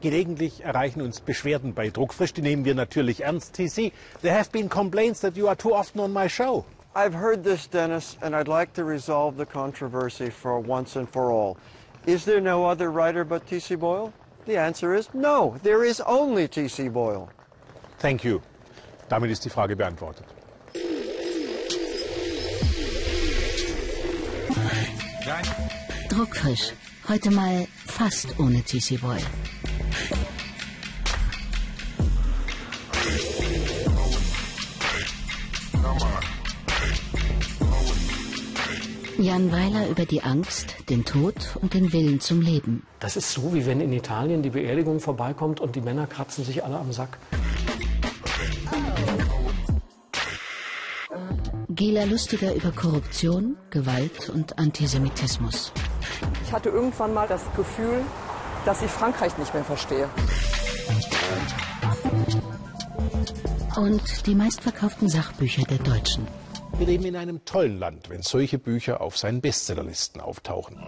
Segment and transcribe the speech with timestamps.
[0.00, 3.54] Gelegentlich erreichen uns Beschwerden bei Druckfrisch, die nehmen wir natürlich ernst.
[3.54, 6.64] TC, there have been complaints that you are too often on my show.
[6.94, 11.30] I've heard this, Dennis, and I'd like to resolve the controversy for once and for
[11.30, 11.56] all.
[12.06, 13.76] Is there no other writer but T.C.
[13.76, 14.12] Boyle?
[14.46, 15.56] The answer is no.
[15.62, 16.88] There is only T.C.
[16.88, 17.30] Boyle.
[17.98, 18.40] Thank you.
[19.08, 20.24] Damit ist die Frage beantwortet.
[26.08, 26.72] Druckfrisch.
[27.08, 29.18] Heute mal fast ohne TC Boy.
[39.18, 42.86] Jan Weiler über die Angst, den Tod und den Willen zum Leben.
[43.00, 46.64] Das ist so, wie wenn in Italien die Beerdigung vorbeikommt und die Männer kratzen sich
[46.64, 47.18] alle am Sack.
[51.68, 55.72] Gela Lustiger über Korruption, Gewalt und Antisemitismus.
[56.44, 58.02] Ich hatte irgendwann mal das Gefühl,
[58.64, 60.08] dass ich Frankreich nicht mehr verstehe.
[63.80, 66.28] Und die meistverkauften Sachbücher der Deutschen.
[66.76, 70.84] Wir leben in einem tollen Land, wenn solche Bücher auf seinen Bestsellerlisten auftauchen.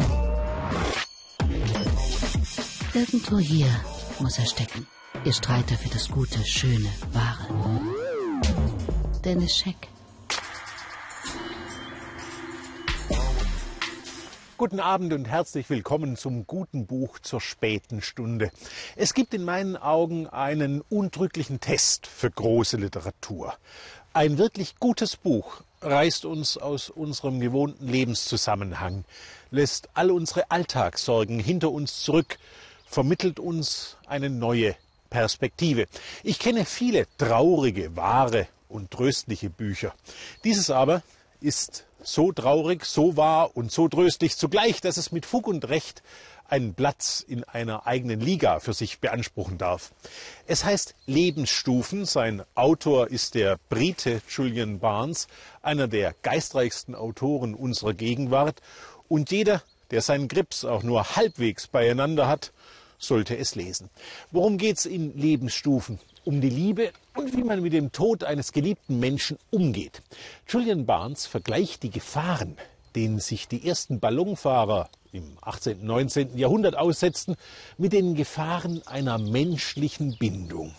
[2.93, 3.69] Irgendwo hier
[4.19, 4.87] muss er stecken.
[5.25, 7.47] Ihr Streiter für das Gute, Schöne, Wahre.
[9.25, 9.89] Dennis Scheck.
[14.63, 18.53] Guten Abend und herzlich willkommen zum guten Buch zur späten Stunde.
[18.95, 23.55] Es gibt in meinen Augen einen undrücklichen Test für große Literatur.
[24.13, 29.05] Ein wirklich gutes Buch reißt uns aus unserem gewohnten Lebenszusammenhang,
[29.51, 32.39] lässt all unsere Alltagssorgen hinter uns zurück,
[32.87, 34.77] vermittelt uns eine neue
[35.11, 35.87] Perspektive.
[36.23, 39.93] Ich kenne viele traurige, wahre und tröstliche Bücher.
[40.45, 41.03] Dieses aber
[41.43, 46.03] ist so traurig, so wahr und so tröstlich zugleich, dass es mit Fug und Recht
[46.49, 49.93] einen Platz in einer eigenen Liga für sich beanspruchen darf.
[50.47, 52.05] Es heißt Lebensstufen.
[52.05, 55.29] Sein Autor ist der Brite Julian Barnes,
[55.63, 58.61] einer der geistreichsten Autoren unserer Gegenwart.
[59.09, 62.53] Und jeder, der seinen Grips auch nur halbwegs beieinander hat,
[62.99, 63.89] sollte es lesen.
[64.31, 66.01] Worum geht es in Lebensstufen?
[66.25, 70.03] Um die Liebe und wie man mit dem Tod eines geliebten Menschen umgeht.
[70.47, 72.57] Julian Barnes vergleicht die Gefahren,
[72.95, 75.81] denen sich die ersten Ballonfahrer im 18.
[75.81, 76.39] und 19.
[76.39, 77.35] Jahrhundert aussetzten,
[77.77, 80.73] mit den Gefahren einer menschlichen Bindung.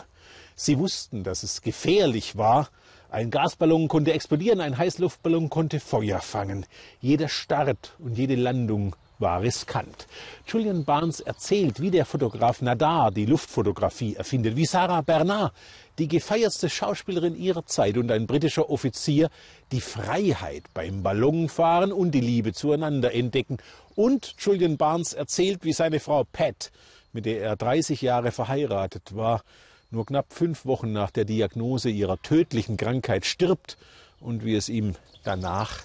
[0.56, 2.70] Sie wussten, dass es gefährlich war.
[3.10, 6.64] Ein Gasballon konnte explodieren, ein Heißluftballon konnte Feuer fangen.
[7.00, 10.06] Jeder Start und jede Landung war riskant.
[10.46, 15.52] Julian Barnes erzählt, wie der Fotograf Nadar die Luftfotografie erfindet, wie Sarah Bernard,
[15.98, 19.30] die gefeiertste Schauspielerin ihrer Zeit und ein britischer Offizier,
[19.70, 23.58] die Freiheit beim Ballonfahren und die Liebe zueinander entdecken.
[23.94, 26.72] Und Julian Barnes erzählt, wie seine Frau Pat,
[27.12, 29.42] mit der er 30 Jahre verheiratet war,
[29.90, 33.78] nur knapp fünf Wochen nach der Diagnose ihrer tödlichen Krankheit stirbt
[34.18, 35.80] und wie es ihm danach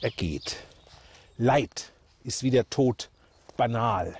[0.00, 0.58] ergeht.
[1.36, 1.90] Leid
[2.24, 3.10] ist wie der Tod
[3.56, 4.14] banal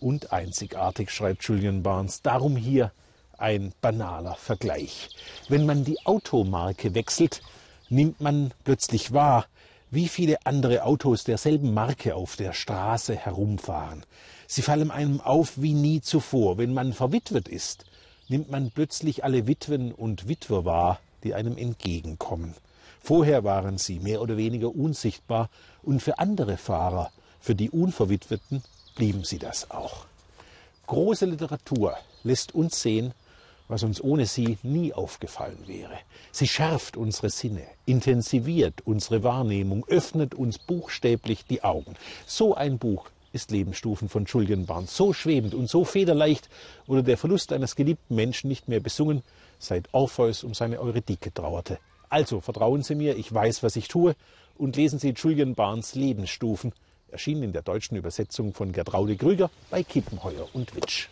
[0.00, 2.22] und einzigartig, schreibt Julian Barnes.
[2.22, 2.92] Darum hier
[3.36, 5.10] ein banaler Vergleich.
[5.48, 7.42] Wenn man die Automarke wechselt,
[7.88, 9.46] nimmt man plötzlich wahr,
[9.90, 14.04] wie viele andere Autos derselben Marke auf der Straße herumfahren.
[14.46, 16.58] Sie fallen einem auf wie nie zuvor.
[16.58, 17.84] Wenn man verwitwet ist,
[18.28, 22.54] nimmt man plötzlich alle Witwen und Witwer wahr, die einem entgegenkommen.
[23.02, 25.48] Vorher waren sie mehr oder weniger unsichtbar
[25.82, 27.10] und für andere Fahrer
[27.40, 28.62] für die Unverwitweten
[28.94, 30.06] blieben sie das auch.
[30.86, 33.12] Große Literatur lässt uns sehen,
[33.68, 35.98] was uns ohne sie nie aufgefallen wäre.
[36.32, 41.94] Sie schärft unsere Sinne, intensiviert unsere Wahrnehmung, öffnet uns buchstäblich die Augen.
[42.26, 44.96] So ein Buch ist Lebensstufen von Julian Barnes.
[44.96, 46.48] So schwebend und so federleicht
[46.86, 49.22] wurde der Verlust eines geliebten Menschen nicht mehr besungen,
[49.58, 51.78] seit Orpheus um seine Eurydike trauerte.
[52.08, 54.16] Also vertrauen Sie mir, ich weiß, was ich tue,
[54.56, 56.72] und lesen Sie Julian Barnes Lebensstufen
[57.10, 61.08] erschienen in der deutschen Übersetzung von Gertraude Krüger bei Kippenheuer und Witsch.